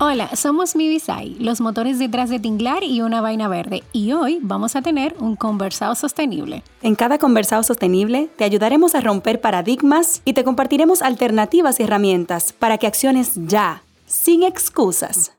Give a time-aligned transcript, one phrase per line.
[0.00, 4.76] Hola, somos Mibisai, los motores detrás de Tinglar y una vaina verde, y hoy vamos
[4.76, 6.62] a tener un conversado sostenible.
[6.82, 12.52] En cada conversado sostenible te ayudaremos a romper paradigmas y te compartiremos alternativas y herramientas
[12.52, 15.32] para que acciones ya, sin excusas.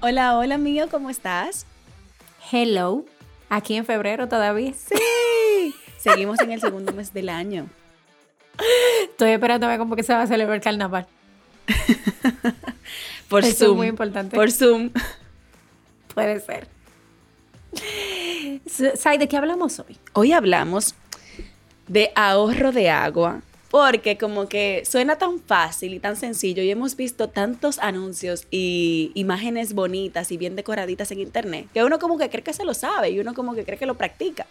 [0.00, 1.66] Hola, hola mío, ¿cómo estás?
[2.50, 3.04] Hello,
[3.48, 4.72] aquí en febrero todavía.
[4.72, 4.96] Sí.
[5.98, 7.68] Seguimos en el segundo mes del año.
[9.02, 11.06] Estoy esperando a ver cómo que se va a celebrar el carnaval.
[13.28, 13.70] Por Eso Zoom.
[13.72, 14.36] es muy importante.
[14.36, 14.90] Por Zoom.
[16.14, 16.68] Puede ser.
[18.96, 19.98] Sai, ¿de qué hablamos hoy?
[20.12, 20.94] Hoy hablamos
[21.88, 23.42] de ahorro de agua.
[23.70, 29.10] Porque como que suena tan fácil y tan sencillo y hemos visto tantos anuncios y
[29.14, 32.74] imágenes bonitas y bien decoraditas en internet que uno como que cree que se lo
[32.74, 34.46] sabe y uno como que cree que lo practica.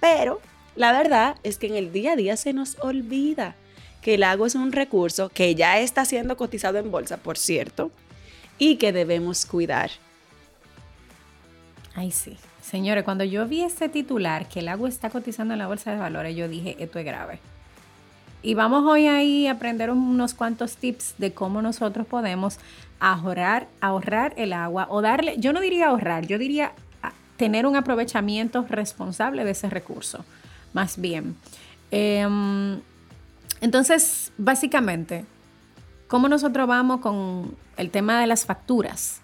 [0.00, 0.40] Pero
[0.76, 3.54] la verdad es que en el día a día se nos olvida
[4.02, 7.90] que el agua es un recurso que ya está siendo cotizado en bolsa, por cierto,
[8.58, 9.90] y que debemos cuidar.
[11.94, 12.36] Ay, sí.
[12.62, 15.98] Señores, cuando yo vi ese titular que el agua está cotizando en la bolsa de
[15.98, 17.38] valores, yo dije, esto es grave.
[18.42, 22.58] Y vamos hoy ahí a aprender unos cuantos tips de cómo nosotros podemos
[23.00, 27.76] ahorrar, ahorrar el agua o darle, yo no diría ahorrar, yo diría ah, tener un
[27.76, 30.24] aprovechamiento responsable de ese recurso
[30.76, 31.36] más bien.
[31.90, 32.80] Em,
[33.62, 35.24] entonces, básicamente,
[36.06, 39.22] ¿cómo nosotros vamos con el tema de las facturas?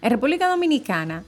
[0.00, 1.24] En República Dominicana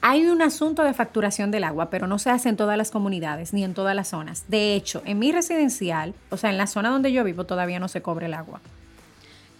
[0.00, 3.52] hay un asunto de facturación del agua, pero no se hace en todas las comunidades
[3.52, 4.44] ni en todas las zonas.
[4.48, 7.88] De hecho, en mi residencial, o sea, en la zona donde yo vivo, todavía no
[7.88, 8.62] se cobra el agua.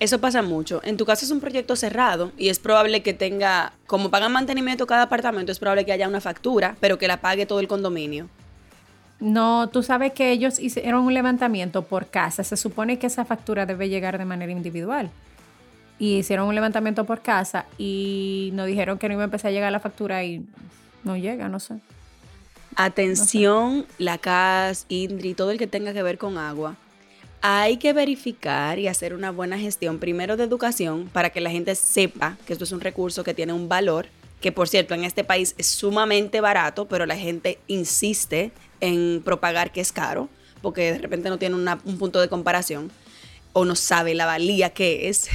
[0.00, 0.80] Eso pasa mucho.
[0.82, 4.86] En tu caso es un proyecto cerrado y es probable que tenga, como pagan mantenimiento
[4.86, 8.28] cada apartamento, es probable que haya una factura, pero que la pague todo el condominio.
[9.24, 12.44] No, tú sabes que ellos hicieron un levantamiento por casa.
[12.44, 15.10] Se supone que esa factura debe llegar de manera individual.
[15.98, 19.52] Y hicieron un levantamiento por casa y nos dijeron que no iba a empezar a
[19.52, 20.44] llegar la factura y
[21.04, 21.76] no llega, no sé.
[22.76, 26.76] Atención, la CAS, INDRI, todo el que tenga que ver con agua.
[27.40, 31.74] Hay que verificar y hacer una buena gestión primero de educación para que la gente
[31.76, 34.06] sepa que esto es un recurso que tiene un valor,
[34.44, 39.72] que por cierto en este país es sumamente barato, pero la gente insiste en propagar
[39.72, 40.28] que es caro,
[40.60, 42.92] porque de repente no tiene un punto de comparación
[43.54, 45.30] o no sabe la valía que es,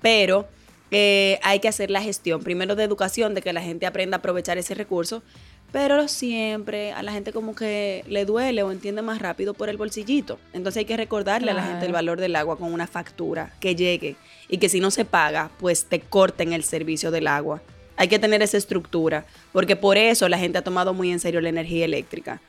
[0.00, 0.48] pero
[0.90, 4.20] eh, hay que hacer la gestión, primero de educación, de que la gente aprenda a
[4.20, 5.22] aprovechar ese recurso,
[5.70, 9.76] pero siempre a la gente como que le duele o entiende más rápido por el
[9.76, 10.38] bolsillito.
[10.54, 13.76] Entonces hay que recordarle a la gente el valor del agua con una factura que
[13.76, 14.16] llegue
[14.48, 17.60] y que si no se paga, pues te corten el servicio del agua.
[17.96, 21.40] Hay que tener esa estructura, porque por eso la gente ha tomado muy en serio
[21.40, 22.40] la energía eléctrica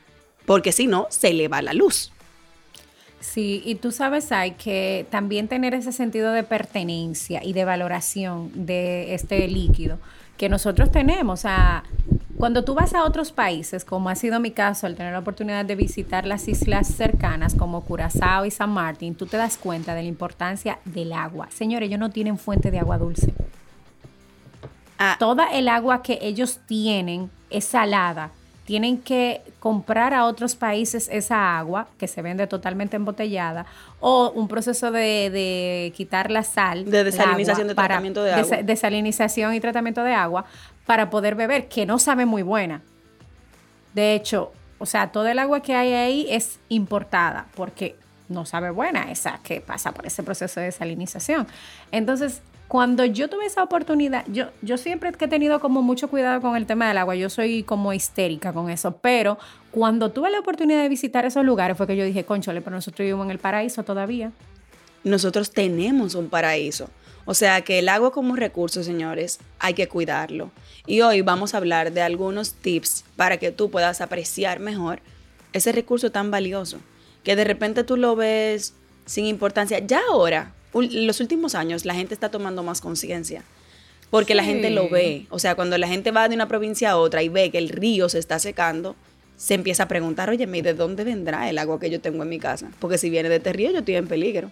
[0.48, 2.10] porque si no, se le va la luz.
[3.20, 8.50] Sí, y tú sabes, hay que también tener ese sentido de pertenencia y de valoración
[8.54, 9.98] de este líquido
[10.38, 11.40] que nosotros tenemos.
[11.40, 11.84] O sea,
[12.38, 15.66] cuando tú vas a otros países, como ha sido mi caso al tener la oportunidad
[15.66, 20.00] de visitar las islas cercanas como Curazao y San Martín, tú te das cuenta de
[20.00, 21.50] la importancia del agua.
[21.50, 23.34] Señores, ellos no tienen fuente de agua dulce.
[24.98, 25.16] Ah.
[25.18, 28.30] Toda el agua que ellos tienen es salada
[28.68, 33.64] tienen que comprar a otros países esa agua que se vende totalmente embotellada
[33.98, 36.84] o un proceso de, quitar la sal.
[36.84, 38.58] De desalinización de tratamiento de agua.
[38.62, 40.44] desalinización y tratamiento de agua
[40.84, 42.82] para poder beber, que no sabe muy buena.
[43.94, 47.96] De hecho, o sea, todo el agua que hay ahí es importada porque
[48.28, 51.46] no sabe buena esa que pasa por ese proceso de desalinización.
[51.90, 56.54] Entonces, cuando yo tuve esa oportunidad, yo, yo siempre he tenido como mucho cuidado con
[56.54, 59.38] el tema del agua, yo soy como histérica con eso, pero
[59.70, 62.98] cuando tuve la oportunidad de visitar esos lugares fue que yo dije, conchole, pero nosotros
[62.98, 64.32] vivimos en el paraíso todavía.
[65.02, 66.90] Nosotros tenemos un paraíso.
[67.24, 70.50] O sea que el agua como recurso, señores, hay que cuidarlo.
[70.86, 75.00] Y hoy vamos a hablar de algunos tips para que tú puedas apreciar mejor
[75.54, 76.78] ese recurso tan valioso,
[77.24, 78.74] que de repente tú lo ves
[79.06, 79.78] sin importancia.
[79.78, 83.42] Ya ahora, los últimos años la gente está tomando más conciencia.
[84.10, 85.26] Porque la gente lo ve.
[85.30, 87.68] O sea, cuando la gente va de una provincia a otra y ve que el
[87.68, 88.96] río se está secando,
[89.36, 92.38] se empieza a preguntar, oye, ¿de dónde vendrá el agua que yo tengo en mi
[92.38, 92.70] casa?
[92.80, 94.50] Porque si viene de este río, yo estoy en peligro.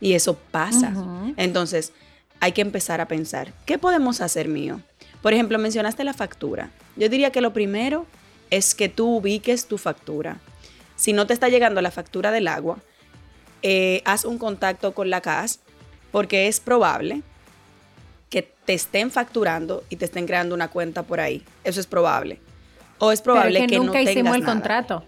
[0.00, 0.92] Y eso pasa.
[1.36, 1.92] Entonces,
[2.40, 4.80] hay que empezar a pensar, ¿qué podemos hacer mío?
[5.22, 6.70] Por ejemplo, mencionaste la factura.
[6.96, 8.04] Yo diría que lo primero
[8.50, 10.40] es que tú ubiques tu factura.
[10.96, 12.78] Si no te está llegando la factura del agua,
[13.62, 15.60] eh, haz un contacto con la CAS
[16.10, 17.22] porque es probable
[18.28, 21.42] que te estén facturando y te estén creando una cuenta por ahí.
[21.64, 22.40] Eso es probable.
[22.98, 25.04] O es probable que, nunca no hicimos el contrato.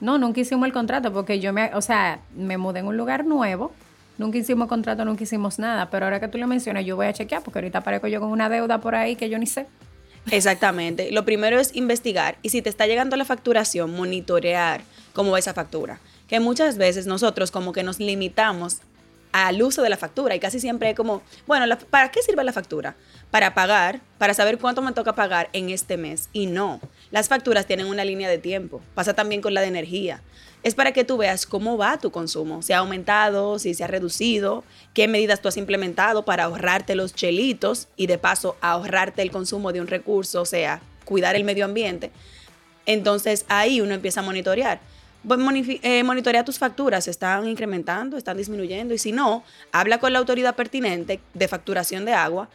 [0.00, 3.24] No, nunca hicimos el contrato porque yo me, o sea, me mudé en un lugar
[3.24, 3.72] nuevo.
[4.18, 5.90] Nunca hicimos contrato, nunca hicimos nada.
[5.90, 8.30] Pero ahora que tú lo mencionas, yo voy a chequear porque ahorita aparezco yo con
[8.30, 9.66] una deuda por ahí que yo ni sé.
[10.30, 11.12] Exactamente.
[11.12, 14.82] Lo primero es investigar y si te está llegando la facturación, monitorear
[15.12, 16.00] cómo va esa factura.
[16.28, 18.78] Que muchas veces nosotros como que nos limitamos
[19.32, 22.96] al uso de la factura y casi siempre como, bueno, ¿para qué sirve la factura?
[23.30, 26.30] Para pagar, para saber cuánto me toca pagar en este mes.
[26.32, 26.80] Y no,
[27.10, 28.80] las facturas tienen una línea de tiempo.
[28.94, 30.22] Pasa también con la de energía.
[30.62, 33.88] Es para que tú veas cómo va tu consumo, si ha aumentado, si se ha
[33.88, 34.64] reducido,
[34.94, 39.72] qué medidas tú has implementado para ahorrarte los chelitos y de paso ahorrarte el consumo
[39.72, 42.10] de un recurso, o sea, cuidar el medio ambiente.
[42.86, 44.80] Entonces ahí uno empieza a monitorear
[45.82, 49.42] eh, monitorea tus facturas, están incrementando, están disminuyendo y si no,
[49.72, 52.48] habla con la autoridad pertinente de facturación de agua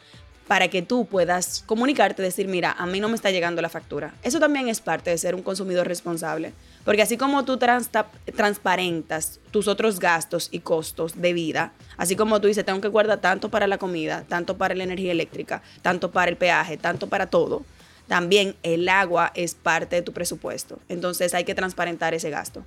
[0.48, 4.12] para que tú puedas comunicarte, decir, mira, a mí no me está llegando la factura.
[4.22, 6.52] Eso también es parte de ser un consumidor responsable,
[6.84, 12.48] porque así como tú transparentas tus otros gastos y costos de vida, así como tú
[12.48, 16.30] dices, tengo que guardar tanto para la comida, tanto para la energía eléctrica, tanto para
[16.30, 17.64] el peaje, tanto para todo,
[18.08, 20.78] también el agua es parte de tu presupuesto.
[20.88, 22.64] Entonces hay que transparentar ese gasto.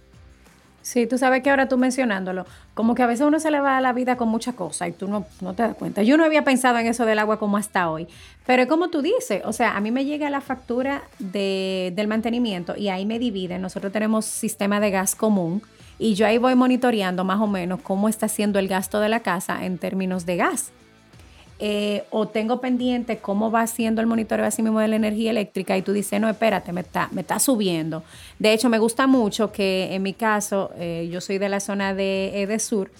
[0.85, 2.45] Sí, tú sabes que ahora tú mencionándolo,
[2.75, 4.91] como que a veces uno se le va a la vida con muchas cosas y
[4.91, 6.03] tú no, no te das cuenta.
[6.03, 8.07] Yo no había pensado en eso del agua como hasta hoy,
[8.45, 12.07] pero es como tú dices, o sea, a mí me llega la factura de, del
[12.07, 13.57] mantenimiento y ahí me divide.
[13.57, 15.63] Nosotros tenemos sistema de gas común
[15.97, 19.21] y yo ahí voy monitoreando más o menos cómo está siendo el gasto de la
[19.21, 20.71] casa en términos de gas.
[21.57, 25.77] Eh, o tengo pendiente cómo va haciendo el monitoreo así mismo de la energía eléctrica
[25.77, 28.03] y tú dices, no, espérate, me está, me está subiendo.
[28.39, 31.93] De hecho, me gusta mucho que en mi caso, eh, yo soy de la zona
[31.93, 32.91] de Edesur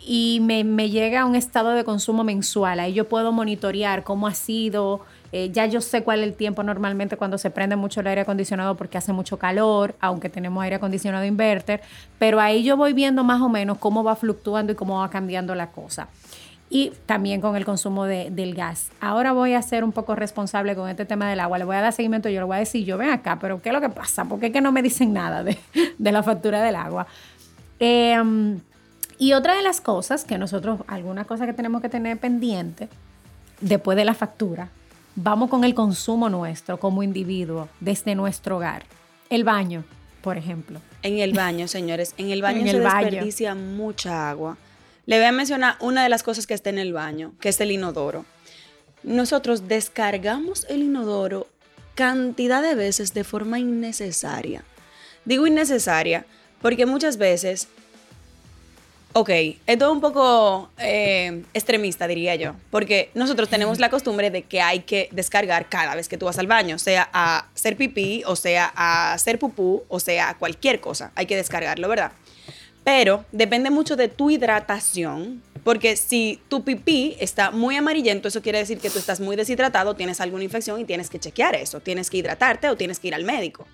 [0.00, 2.80] y me, me, llega un estado de consumo mensual.
[2.80, 5.02] Ahí yo puedo monitorear cómo ha sido.
[5.32, 8.22] Eh, ya yo sé cuál es el tiempo normalmente cuando se prende mucho el aire
[8.22, 11.82] acondicionado porque hace mucho calor, aunque tenemos aire acondicionado inverter,
[12.18, 15.54] pero ahí yo voy viendo más o menos cómo va fluctuando y cómo va cambiando
[15.54, 16.08] la cosa
[16.72, 18.90] y también con el consumo de, del gas.
[19.00, 21.58] Ahora voy a ser un poco responsable con este tema del agua.
[21.58, 23.70] Le voy a dar seguimiento, yo le voy a decir, yo ven acá, pero ¿qué
[23.70, 24.24] es lo que pasa?
[24.24, 25.58] ¿Por qué es que no me dicen nada de,
[25.98, 27.08] la factura del agua?
[27.80, 28.60] Em,
[29.18, 32.88] y otra de las cosas que nosotros, alguna cosa que tenemos que tener pendiente
[33.60, 34.68] después de la factura,
[35.16, 38.84] vamos con el consumo nuestro como individuo desde nuestro hogar.
[39.28, 39.82] El baño,
[40.22, 40.80] por ejemplo.
[41.02, 44.56] En el baño, señores, en el baño se desperdicia mucha agua.
[45.10, 47.60] Le voy a mencionar una de las cosas que está en el baño, que es
[47.60, 48.24] el inodoro.
[49.02, 51.48] Nosotros descargamos el inodoro
[51.96, 54.62] cantidad de veces de forma innecesaria.
[55.24, 56.26] Digo innecesaria
[56.62, 57.66] porque muchas veces,
[59.14, 59.30] ok,
[59.66, 64.60] esto es un poco eh, extremista, diría yo, porque nosotros tenemos la costumbre de que
[64.60, 68.36] hay que descargar cada vez que tú vas al baño, sea a hacer pipí, o
[68.36, 72.12] sea a hacer pupú, o sea cualquier cosa, hay que descargarlo, ¿verdad?
[72.92, 78.58] Pero depende mucho de tu hidratación, porque si tu pipí está muy amarillento, eso quiere
[78.58, 82.10] decir que tú estás muy deshidratado, tienes alguna infección y tienes que chequear eso, tienes
[82.10, 83.64] que hidratarte o tienes que ir al médico.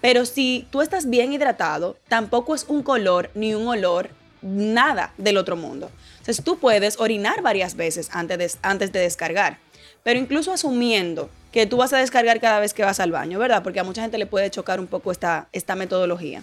[0.00, 4.10] Pero si tú estás bien hidratado, tampoco es un color ni un olor,
[4.42, 5.88] nada del otro mundo.
[6.18, 9.58] Entonces tú puedes orinar varias veces antes de, antes de descargar.
[10.02, 13.62] Pero incluso asumiendo que tú vas a descargar cada vez que vas al baño, ¿verdad?
[13.62, 16.42] Porque a mucha gente le puede chocar un poco esta, esta metodología.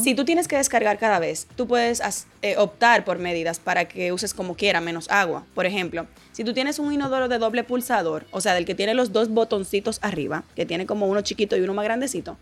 [0.00, 2.00] Si tú tienes que descargar cada vez, tú puedes
[2.42, 5.44] eh, optar por medidas para que uses como quiera menos agua.
[5.54, 8.94] Por ejemplo, si tú tienes un inodoro de doble pulsador, o sea, del que tiene
[8.94, 12.36] los dos botoncitos arriba, que tiene como uno chiquito y uno más grandecito,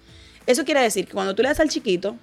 [0.46, 2.16] eso quiere decir que cuando tú le das al chiquito,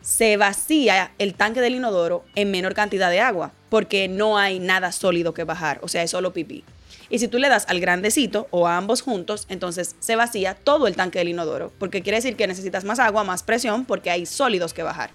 [0.00, 4.90] se vacía el tanque del inodoro en menor cantidad de agua, porque no hay nada
[4.90, 6.64] sólido que bajar, o sea, es solo pipí.
[7.08, 10.86] Y si tú le das al grandecito o a ambos juntos, entonces se vacía todo
[10.86, 14.26] el tanque del inodoro, porque quiere decir que necesitas más agua, más presión, porque hay
[14.26, 15.10] sólidos que bajar.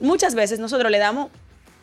[0.00, 1.30] Muchas veces nosotros le damos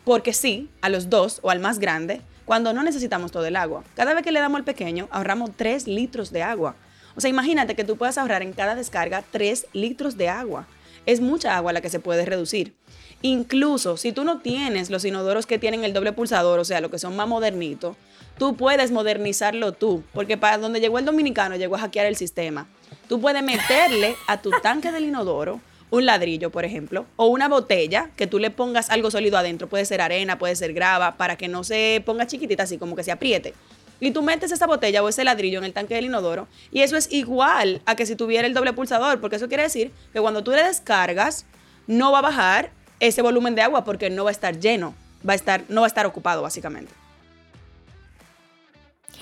[0.04, 3.84] porque sí a los dos o al más grande cuando no necesitamos todo el agua.
[3.94, 6.74] Cada vez que le damos al pequeño, ahorramos 3 litros de agua.
[7.14, 10.66] O sea, imagínate que tú puedas ahorrar en cada descarga 3 litros de agua.
[11.04, 12.74] Es mucha agua la que se puede reducir.
[13.20, 16.90] Incluso si tú no tienes los inodoros que tienen el doble pulsador, o sea, lo
[16.90, 17.96] que son más modernitos,
[18.38, 22.66] tú puedes modernizarlo tú, porque para donde llegó el dominicano llegó a hackear el sistema.
[23.08, 28.10] Tú puedes meterle a tu tanque del inodoro un ladrillo, por ejemplo, o una botella
[28.16, 31.48] que tú le pongas algo sólido adentro, puede ser arena, puede ser grava, para que
[31.48, 33.54] no se ponga chiquitita así, como que se apriete.
[34.00, 36.96] Y tú metes esa botella o ese ladrillo en el tanque del inodoro y eso
[36.96, 40.44] es igual a que si tuviera el doble pulsador, porque eso quiere decir que cuando
[40.44, 41.46] tú le descargas,
[41.86, 44.94] no va a bajar ese volumen de agua porque no va a estar lleno,
[45.28, 46.92] va a estar, no va a estar ocupado básicamente.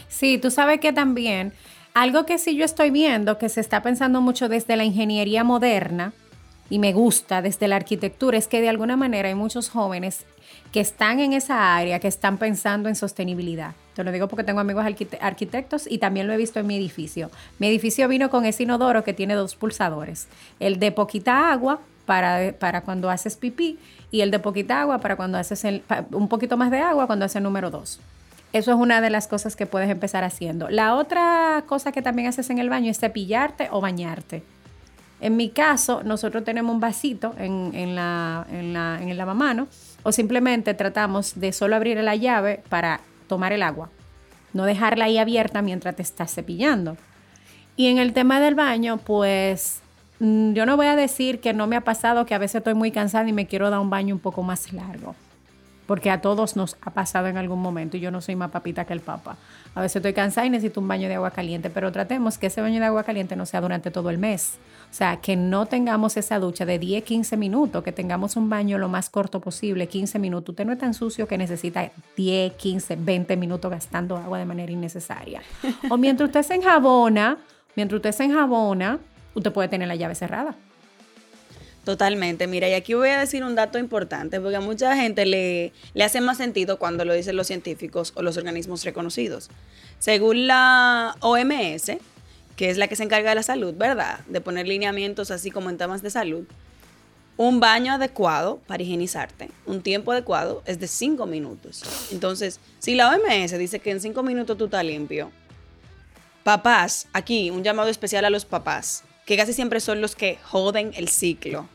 [0.08, 1.52] Sí, tú sabes que también
[1.94, 6.12] algo que sí yo estoy viendo que se está pensando mucho desde la ingeniería moderna
[6.68, 10.26] y me gusta desde la arquitectura es que de alguna manera hay muchos jóvenes
[10.72, 13.72] que están en esa área, que están pensando en sostenibilidad.
[13.94, 14.84] Te lo digo porque tengo amigos
[15.20, 17.30] arquitectos y también lo he visto en mi edificio.
[17.58, 20.28] Mi edificio vino con ese inodoro que tiene dos pulsadores.
[20.60, 23.78] El de poquita agua para, para cuando haces pipí
[24.10, 25.64] y el de poquita agua para cuando haces
[26.10, 28.00] un poquito más de agua cuando haces el número dos.
[28.56, 30.70] Eso es una de las cosas que puedes empezar haciendo.
[30.70, 34.42] La otra cosa que también haces en el baño es cepillarte o bañarte.
[35.20, 39.68] En mi caso, nosotros tenemos un vasito en, la, en, la, en el lavamano
[40.04, 43.90] o simplemente tratamos de solo abrir la llave para tomar el agua,
[44.54, 46.96] no dejarla ahí abierta mientras te estás cepillando.
[47.76, 49.82] Y en el tema del baño, pues
[50.18, 52.72] mm, yo no voy a decir que no me ha pasado que a veces estoy
[52.72, 55.14] muy cansada y me quiero dar un baño un poco más largo
[55.86, 58.84] porque a todos nos ha pasado en algún momento y yo no soy más papita
[58.84, 59.36] que el papa.
[59.74, 62.60] A veces estoy cansada y necesito un baño de agua caliente, pero tratemos que ese
[62.60, 64.58] baño de agua caliente no sea durante todo el mes.
[64.90, 68.78] O sea, que no tengamos esa ducha de 10, 15 minutos, que tengamos un baño
[68.78, 70.52] lo más corto posible, 15 minutos.
[70.52, 74.72] Usted no es tan sucio que necesita 10, 15, 20 minutos gastando agua de manera
[74.72, 75.42] innecesaria.
[75.90, 77.38] O mientras usted se enjabona,
[77.76, 78.98] mientras usted se enjabona,
[79.34, 80.56] usted puede tener la llave cerrada.
[81.86, 82.48] Totalmente.
[82.48, 86.02] Mira, y aquí voy a decir un dato importante, porque a mucha gente le, le
[86.02, 89.50] hace más sentido cuando lo dicen los científicos o los organismos reconocidos.
[90.00, 91.92] Según la OMS,
[92.56, 94.18] que es la que se encarga de la salud, ¿verdad?
[94.26, 96.42] De poner lineamientos así como en temas de salud.
[97.36, 101.84] Un baño adecuado para higienizarte, un tiempo adecuado es de 5 minutos.
[102.10, 105.30] Entonces, si la OMS dice que en 5 minutos tú estás limpio,
[106.42, 110.90] papás, aquí un llamado especial a los papás, que casi siempre son los que joden
[110.96, 111.68] el ciclo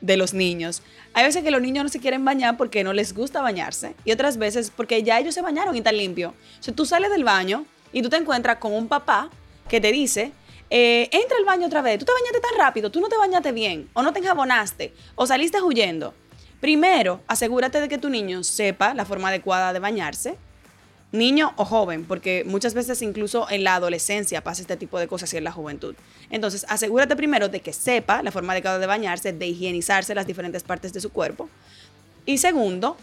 [0.00, 0.82] de los niños.
[1.14, 4.12] Hay veces que los niños no se quieren bañar porque no les gusta bañarse y
[4.12, 6.32] otras veces porque ya ellos se bañaron y están limpios.
[6.66, 9.30] O tú sales del baño y tú te encuentras con un papá
[9.68, 10.32] que te dice,
[10.70, 13.52] eh, entra al baño otra vez, tú te bañaste tan rápido, tú no te bañaste
[13.52, 16.14] bien, o no te enjabonaste, o saliste huyendo.
[16.60, 20.36] Primero, asegúrate de que tu niño sepa la forma adecuada de bañarse,
[21.12, 25.32] niño o joven, porque muchas veces incluso en la adolescencia pasa este tipo de cosas
[25.32, 25.94] y en la juventud.
[26.30, 30.62] Entonces, asegúrate primero de que sepa la forma adecuada de bañarse, de higienizarse las diferentes
[30.62, 31.48] partes de su cuerpo.
[32.26, 32.96] Y segundo,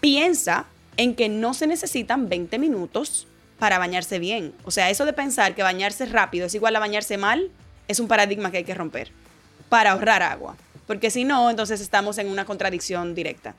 [0.00, 0.66] piensa
[0.96, 3.26] en que no se necesitan 20 minutos
[3.58, 4.52] para bañarse bien.
[4.64, 7.50] O sea, eso de pensar que bañarse rápido es igual a bañarse mal,
[7.88, 9.10] es un paradigma que hay que romper
[9.68, 10.56] para ahorrar agua.
[10.86, 13.54] Porque si no, entonces estamos en una contradicción directa.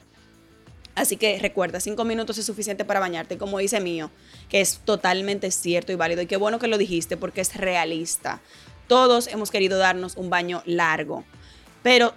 [0.95, 4.11] Así que recuerda, cinco minutos es suficiente para bañarte, como dice mío,
[4.49, 6.21] que es totalmente cierto y válido.
[6.21, 8.41] Y qué bueno que lo dijiste porque es realista.
[8.87, 11.23] Todos hemos querido darnos un baño largo,
[11.81, 12.13] pero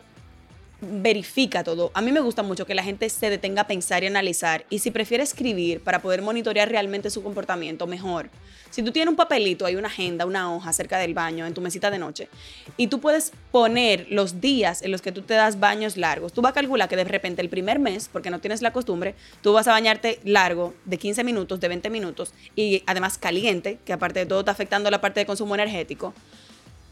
[0.89, 1.91] verifica todo.
[1.95, 4.65] A mí me gusta mucho que la gente se detenga a pensar y analizar.
[4.71, 8.31] Y si prefiere escribir para poder monitorear realmente su comportamiento, mejor.
[8.71, 11.61] Si tú tienes un papelito, hay una agenda, una hoja cerca del baño, en tu
[11.61, 12.29] mesita de noche,
[12.77, 16.43] y tú puedes poner los días en los que tú te das baños largos, tú
[16.43, 19.53] vas a calcular que de repente el primer mes, porque no tienes la costumbre, tú
[19.53, 24.21] vas a bañarte largo de 15 minutos, de 20 minutos, y además caliente, que aparte
[24.21, 26.13] de todo está afectando la parte de consumo energético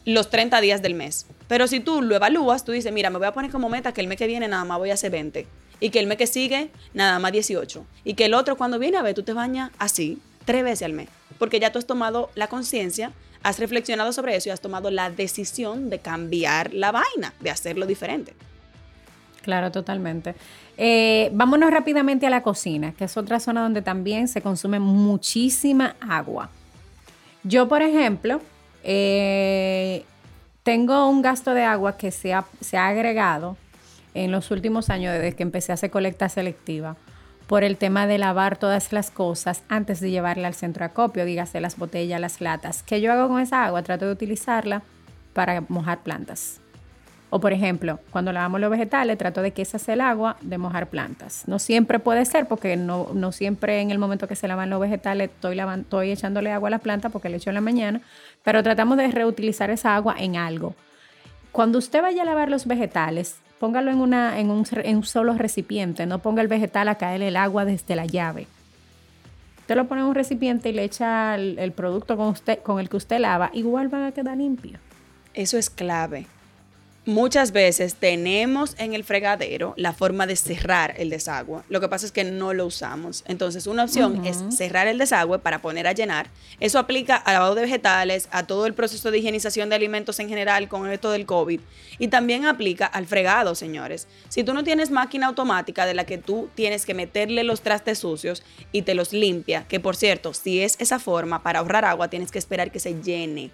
[0.04, 1.26] los 30 días del mes.
[1.48, 4.00] Pero si tú lo evalúas, tú dices, mira, me voy a poner como meta que
[4.00, 5.46] el mes que viene nada más voy a hacer 20.
[5.80, 7.84] Y que el mes que sigue nada más 18.
[8.04, 10.92] Y que el otro cuando viene a ver, tú te bañas así, tres veces al
[10.92, 11.08] mes.
[11.38, 15.10] Porque ya tú has tomado la conciencia, has reflexionado sobre eso y has tomado la
[15.10, 18.34] decisión de cambiar la vaina, de hacerlo diferente.
[19.42, 20.34] Claro, totalmente.
[20.78, 25.96] Eh, vámonos rápidamente a la cocina, que es otra zona donde también se consume muchísima
[26.00, 26.50] agua.
[27.42, 28.40] Yo, por ejemplo,
[28.84, 30.04] eh,
[30.62, 33.56] tengo un gasto de agua que se ha, agregado
[34.14, 36.96] en los últimos años desde que empecé a hacer colecta selectiva
[37.46, 41.24] por el tema de lavar todas las cosas antes de llevarla al centro de acopio,
[41.24, 42.82] dígase las botellas, las latas.
[42.82, 43.82] ¿Qué yo hago con esa agua?
[43.82, 44.82] Trato de utilizarla
[45.34, 46.60] para mojar plantas.
[47.36, 50.56] O por ejemplo, cuando lavamos los vegetales, trato de que esa sea el agua de
[50.56, 51.42] mojar plantas.
[51.48, 54.78] No siempre puede ser porque no, no siempre en el momento que se lavan los
[54.78, 58.02] vegetales estoy, estoy echándole agua a las plantas porque le echo en la mañana,
[58.44, 60.76] pero tratamos de reutilizar esa agua en algo.
[61.50, 65.34] Cuando usted vaya a lavar los vegetales, póngalo en, una, en, un, en un solo
[65.34, 68.46] recipiente, no ponga el vegetal a caer el agua desde la llave.
[69.58, 72.88] Usted lo pone en un recipiente y le echa el, producto con, usted, con el
[72.88, 74.78] que usted lava, igual van a quedar limpios.
[75.34, 76.28] Eso es clave
[77.06, 81.62] muchas veces tenemos en el fregadero la forma de cerrar el desagüe.
[81.68, 83.24] Lo que pasa es que no lo usamos.
[83.26, 86.28] Entonces, una opción es cerrar el desagüe para poner a llenar.
[86.60, 90.28] Eso aplica al lavado de vegetales, a todo el proceso de higienización de alimentos en
[90.28, 91.60] general con esto del COVID.
[91.98, 94.08] Y también aplica al fregado, señores.
[94.28, 97.98] Si tú no tienes máquina automática de la que tú tienes que meterle los trastes
[97.98, 98.42] sucios
[98.72, 102.30] y te los limpia, que por cierto, si es esa forma para ahorrar agua, tienes
[102.30, 103.50] que esperar que se llene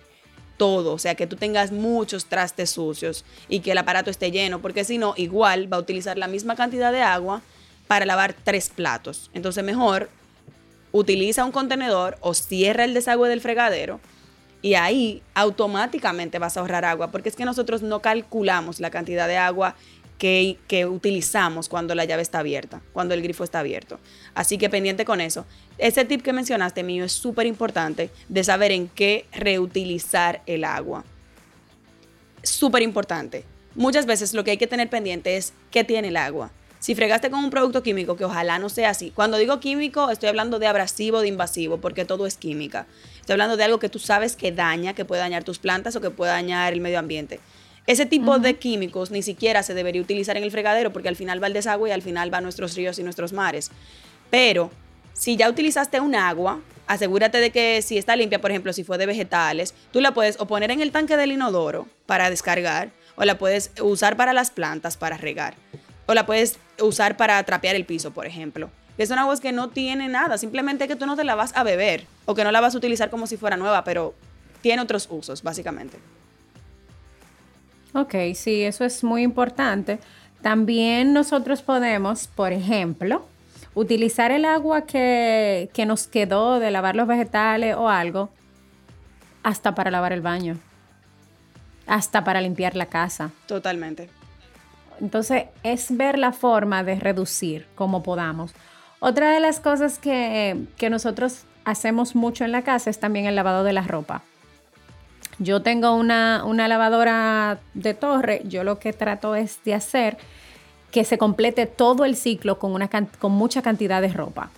[0.61, 4.61] todo, o sea, que tú tengas muchos trastes sucios y que el aparato esté lleno,
[4.61, 7.41] porque si no, igual va a utilizar la misma cantidad de agua
[7.87, 9.31] para lavar tres platos.
[9.33, 10.11] Entonces, mejor
[10.93, 14.01] utiliza un contenedor o cierra el desagüe del fregadero
[14.61, 19.29] y ahí automáticamente vas a ahorrar agua, porque es que nosotros no calculamos la cantidad
[19.29, 19.77] de agua
[20.21, 23.99] que, utilizamos cuando la llave está abierta, cuando el grifo está abierto.
[24.35, 25.47] Así que pendiente con eso.
[25.79, 31.05] Ese tip que mencionaste mío es súper importante de saber en qué reutilizar el agua.
[32.43, 33.45] Súper importante.
[33.75, 36.51] Muchas veces lo que hay que tener pendiente es qué tiene el agua.
[36.81, 39.11] Si fregaste con un producto químico, que ojalá no sea así.
[39.11, 42.87] Cuando digo químico, estoy hablando de abrasivo, de invasivo, porque todo es química.
[43.21, 46.03] Estoy hablando de algo que tú sabes que daña, que puede dañar tus plantas o
[46.03, 47.41] que puede dañar el medio ambiente.
[47.91, 51.43] Ese tipo de químicos ni siquiera se debería utilizar en el fregadero porque al final
[51.43, 53.73] va el desagüe y al final va a nuestros ríos y nuestros mares.
[54.31, 54.71] Pero
[55.13, 58.97] si ya utilizaste un agua, asegúrate de que si está limpia, por ejemplo, si fue
[58.97, 63.25] de vegetales, tú la puedes o poner en el tanque del inodoro para descargar, o
[63.25, 65.57] la puedes usar para las plantas para regar,
[66.07, 68.71] o la puedes usar para trapear el piso, por ejemplo.
[68.97, 71.65] Que son aguas que no tienen nada, simplemente que tú no te la vas a
[71.65, 74.15] beber o que no la vas a utilizar como si fuera nueva, pero
[74.63, 75.99] tiene otros usos, básicamente.
[77.95, 79.99] Ok, sí, eso es muy importante.
[80.43, 83.25] También nosotros podemos, por ejemplo,
[83.75, 88.31] utilizar el agua que, nos quedó de lavar los vegetales o algo,
[89.43, 90.59] hasta para lavar el baño,
[91.87, 93.31] hasta para limpiar la casa.
[93.47, 94.09] Totalmente.
[95.01, 98.53] Entonces, es ver la forma de reducir como podamos.
[99.01, 103.35] Otra de las cosas que, que nosotros hacemos mucho en la casa es también el
[103.35, 104.23] lavado de la ropa.
[105.41, 110.19] Yo tengo una, lavadora de torre, yo lo que trato es de hacer
[110.91, 114.51] que se complete todo el ciclo con, una, con mucha cantidad de ropa.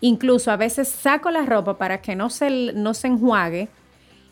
[0.00, 3.68] Incluso a veces saco la ropa para que no se, no se enjuague,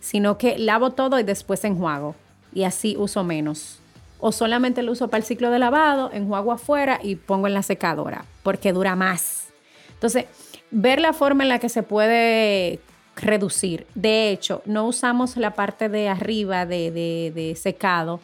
[0.00, 2.14] sino que lavo todo y después enjuago.
[2.54, 3.80] Y así uso menos.
[4.18, 7.62] O solamente lo uso para el ciclo de lavado, enjuago afuera y pongo en la
[7.62, 9.48] secadora, porque dura más.
[9.92, 10.24] Entonces,
[10.70, 12.80] ver la forma en la que se puede
[13.20, 13.86] reducir.
[13.94, 18.20] De hecho, no usamos la parte de arriba de, secado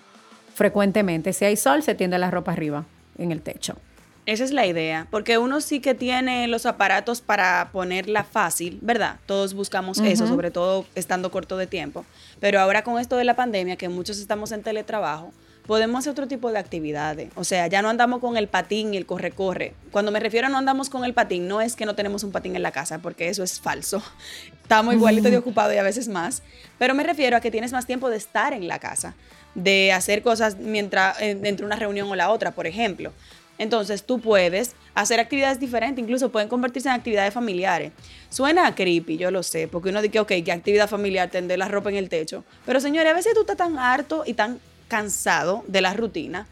[0.55, 1.33] frecuentemente.
[1.33, 2.85] Si hay sol, se tiende la ropa arriba
[3.19, 3.77] en el techo.
[4.25, 9.21] Esa es la idea, porque uno sí que tiene los aparatos para ponerla fácil, ¿verdad?
[9.27, 12.05] Todos buscamos eso, sobre todo estando corto de tiempo.
[12.41, 15.33] Pero ahora con esto de la pandemia, que muchos estamos en teletrabajo,
[15.67, 17.31] podemos hacer otro tipo de actividades.
[17.35, 19.75] O sea, ya no andamos con el patín y el corre-corre.
[19.91, 22.33] Cuando me refiero a no andamos con el patín, no es que no tenemos un
[22.33, 24.03] patín en la casa, porque eso es falso.
[24.63, 26.43] Estamos igualito de ocupado y a veces más.
[26.79, 29.15] Pero me refiero a que tienes más tiempo de estar en la casa,
[29.55, 33.13] de hacer cosas mientras, eh, entre una reunión o la otra, por ejemplo.
[33.59, 37.93] Entonces tú puedes hacer actividades diferentes, incluso pueden convertirse en actividades familiares.
[38.29, 41.31] Suena creepy, yo lo sé, porque uno dice, ok, ¿qué actividad familiar?
[41.31, 42.45] Tender la ropa en el techo.
[42.67, 46.47] Pero señores, a veces tú estás tan harto y tan cansado de la rutina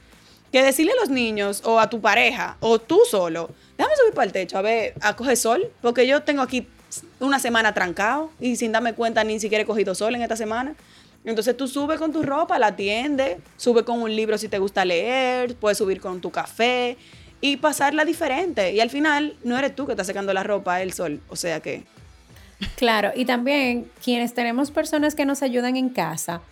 [0.53, 4.27] que decirle a los niños o a tu pareja o tú solo, déjame subir para
[4.27, 6.69] el techo a ver, a coger sol, porque yo tengo aquí
[7.19, 10.75] una semana trancado y sin darme cuenta ni siquiera he cogido sol en esta semana.
[11.25, 14.85] Entonces tú subes con tu ropa, la atiende, sube con un libro si te gusta
[14.85, 16.99] leer, puedes subir con tu café
[17.41, 18.73] y pasarla diferente.
[18.73, 21.21] Y al final no eres tú que estás secando la ropa, el sol.
[21.29, 21.83] O sea que...
[22.77, 26.43] Claro, y también quienes tenemos personas que nos ayudan en casa,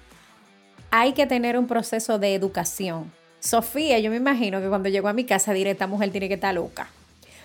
[0.95, 3.11] hay que tener un proceso de educación.
[3.41, 6.35] Sofía, yo me imagino que cuando llegó a mi casa diré, esta mujer tiene que
[6.35, 6.91] estar loca.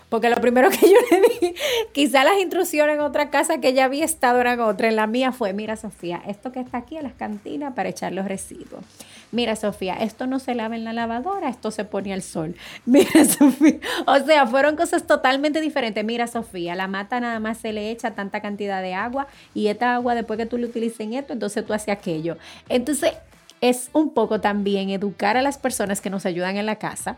[0.10, 1.56] Porque lo primero que yo le di,
[1.94, 4.90] quizá las instrucciones en otra casa que ya había estado eran otra.
[4.90, 8.12] En la mía fue, mira Sofía, esto que está aquí en las cantinas para echar
[8.12, 8.84] los residuos.
[9.32, 12.56] Mira Sofía, esto no se lava en la lavadora, esto se pone al sol.
[12.86, 16.04] Mira Sofía, o sea, fueron cosas totalmente diferentes.
[16.04, 19.96] Mira Sofía, la mata nada más se le echa tanta cantidad de agua y esta
[19.96, 22.38] agua después que tú le utilices en esto, entonces tú haces aquello.
[22.70, 23.14] Entonces,
[23.62, 27.18] es un poco también educar a las personas que nos ayudan en la casa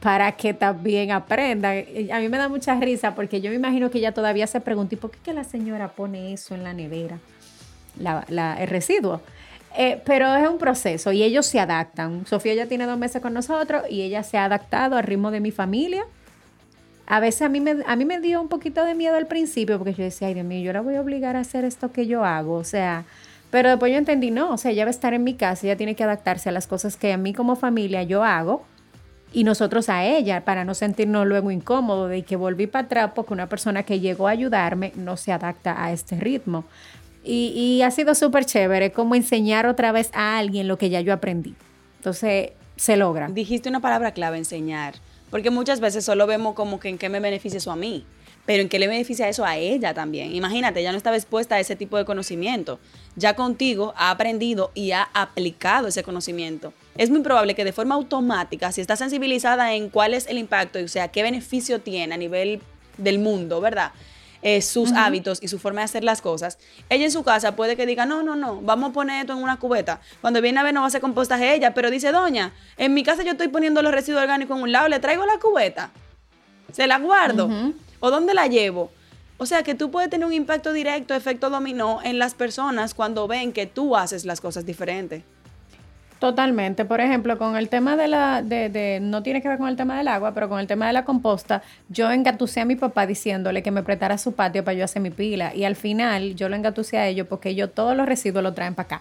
[0.00, 1.84] para que también aprendan.
[2.12, 4.94] A mí me da mucha risa porque yo me imagino que ella todavía se pregunta,
[4.94, 7.18] ¿y por qué que la señora pone eso en la nevera?
[7.98, 9.20] el residuo.
[9.76, 12.26] Eh, pero es un proceso y ellos se adaptan.
[12.26, 15.40] Sofía ya tiene dos meses con nosotros y ella se ha adaptado al ritmo de
[15.40, 16.04] mi familia.
[17.06, 19.78] A veces a mí, me, a mí me dio un poquito de miedo al principio
[19.78, 22.06] porque yo decía, ay Dios mío, yo la voy a obligar a hacer esto que
[22.06, 22.54] yo hago.
[22.54, 23.04] O sea,
[23.50, 25.76] Pero después yo entendí, no, o sea, ella va a estar en mi casa, ella
[25.76, 28.64] tiene que adaptarse a las cosas que a mí como familia yo hago
[29.32, 33.32] y nosotros a ella para no sentirnos luego incómodos de que volví para atrás porque
[33.32, 36.64] una persona que llegó a ayudarme no se adapta a este ritmo.
[37.24, 41.00] Y, y ha sido súper chévere como enseñar otra vez a alguien lo que ya
[41.00, 41.54] yo aprendí.
[41.98, 43.28] Entonces, se logra.
[43.28, 44.94] Dijiste una palabra clave, enseñar.
[45.30, 48.04] Porque muchas veces solo vemos como que en qué me beneficia eso a mí,
[48.48, 50.34] pero en qué le beneficia eso a ella también.
[50.34, 52.80] Imagínate, ya no estaba expuesta a ese tipo de conocimiento.
[53.14, 56.72] Ya contigo ha aprendido y ha aplicado ese conocimiento.
[56.96, 60.78] Es muy probable que de forma automática, si está sensibilizada en cuál es el impacto,
[60.82, 62.62] o sea, qué beneficio tiene a nivel
[62.96, 63.92] del mundo, ¿verdad?
[64.40, 66.58] Eh, sus hábitos y su forma de hacer las cosas,
[66.88, 69.42] ella en su casa puede que diga, no, no, no, vamos a poner esto en
[69.42, 70.00] una cubeta.
[70.22, 73.02] Cuando viene a ver no va a hacer compostaje ella, pero dice, doña, en mi
[73.02, 75.90] casa yo estoy poniendo los residuos orgánicos en un lado, le traigo la cubeta,
[76.72, 77.50] se la guardo,
[78.00, 78.90] o dónde la llevo.
[79.36, 83.28] O sea que tú puedes tener un impacto directo, efecto dominó en las personas cuando
[83.28, 85.22] ven que tú haces las cosas diferentes.
[86.18, 86.84] Totalmente.
[86.84, 89.76] Por ejemplo, con el tema de la, de, de, no tiene que ver con el
[89.76, 93.06] tema del agua, pero con el tema de la composta, yo engatusé a mi papá
[93.06, 95.54] diciéndole que me prestara su patio para yo hacer mi pila.
[95.54, 98.74] Y al final yo lo engatusé a ellos porque yo todos los residuos lo traen
[98.74, 99.00] para acá.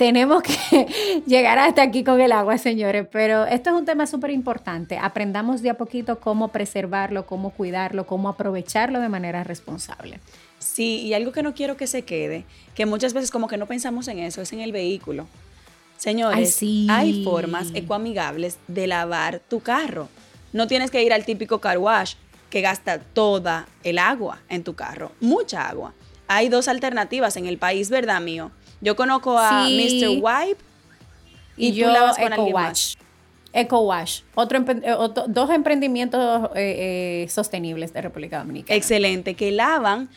[0.00, 4.30] Tenemos que llegar hasta aquí con el agua, señores, pero esto es un tema súper
[4.30, 4.96] importante.
[4.96, 10.18] Aprendamos de a poquito cómo preservarlo, cómo cuidarlo, cómo aprovecharlo de manera responsable.
[10.58, 13.66] Sí, y algo que no quiero que se quede, que muchas veces como que no
[13.66, 15.26] pensamos en eso, es en el vehículo.
[15.98, 16.58] Señores,
[16.88, 20.08] hay formas ecoamigables de lavar tu carro.
[20.54, 22.14] No tienes que ir al típico car wash
[22.48, 25.92] que gasta toda el agua en tu carro, mucha agua.
[26.26, 28.50] Hay dos alternativas en el país, ¿verdad, mío?
[28.80, 30.20] Yo conozco a Mr.
[30.20, 30.60] Wipe
[31.56, 32.94] y, yo lavas con Eco Wash.
[33.52, 38.76] Eco Wash, otro, eh, dos emprendimientos eh, eh, sostenibles de República Dominicana.
[38.76, 40.08] Excelente, que lavan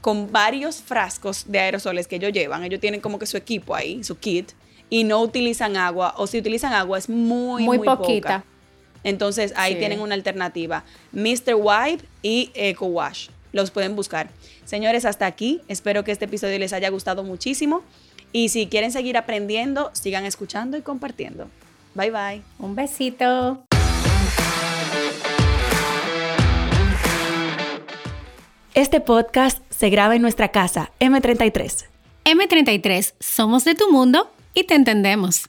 [0.00, 2.62] con varios frascos de aerosoles que ellos llevan.
[2.62, 4.52] Ellos tienen como que su equipo ahí, su kit
[4.90, 8.44] y no utilizan agua, o si utilizan agua es muy, muy, poquita.
[9.04, 10.84] Entonces ahí tienen una alternativa.
[11.12, 11.54] Mr.
[11.56, 13.28] Wipe y Eco Wash.
[13.52, 14.30] Los pueden buscar.
[14.64, 15.62] Señores, hasta aquí.
[15.68, 17.82] Espero que este episodio les haya gustado muchísimo.
[18.32, 21.48] Y si quieren seguir aprendiendo, sigan escuchando y compartiendo.
[21.94, 22.42] Bye bye.
[22.58, 23.64] Un besito.
[28.74, 31.86] Este podcast se graba en nuestra casa, M33.
[32.24, 35.48] M33, somos de tu mundo y te entendemos.